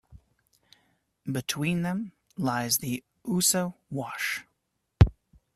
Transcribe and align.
Between 1.31 1.83
them 1.83 2.13
lies 2.35 2.79
The 2.79 3.03
Ouse 3.29 3.53
Wash. 3.91 4.43